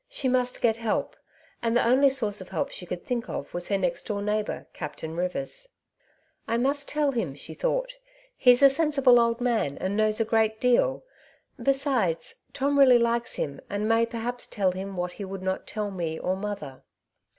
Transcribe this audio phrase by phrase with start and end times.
[0.09, 1.15] She must get help,
[1.61, 4.65] and the only "source of help she could think of was her next door neighbour.
[4.73, 5.67] Captain Rivers.
[5.71, 5.73] '^
[6.47, 7.95] I must tell him,'' she thought j"
[8.35, 11.03] he's a sensible old man, and knows a great deal.
[11.61, 15.91] Besides, Tom really likes him, and may perhaps tell him what he would not tell
[15.91, 16.81] me or mother."